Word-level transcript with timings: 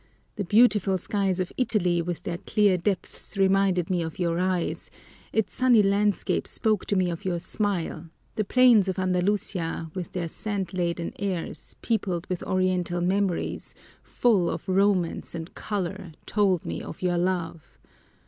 The 0.35 0.43
beautiful 0.43 0.97
skies 0.97 1.39
of 1.39 1.53
Italy 1.57 2.01
with 2.01 2.23
their 2.23 2.39
clear 2.39 2.75
depths 2.75 3.37
reminded 3.37 3.91
me 3.91 4.01
of 4.01 4.17
your 4.17 4.39
eyes, 4.39 4.89
its 5.31 5.53
sunny 5.53 5.83
landscape 5.83 6.47
spoke 6.47 6.87
to 6.87 6.95
me 6.95 7.11
of 7.11 7.23
your 7.23 7.37
smile; 7.37 8.09
the 8.35 8.43
plains 8.43 8.87
of 8.87 8.97
Andalusia 8.97 9.91
with 9.93 10.13
their 10.13 10.27
scent 10.27 10.73
laden 10.73 11.13
airs, 11.19 11.75
peopled 11.83 12.25
with 12.31 12.41
oriental 12.41 12.99
memories, 12.99 13.75
full 14.01 14.49
of 14.49 14.67
romance 14.67 15.35
and 15.35 15.53
color, 15.53 16.13
told 16.25 16.65
me 16.65 16.81
of 16.81 17.03
your 17.03 17.19
love! 17.19 17.77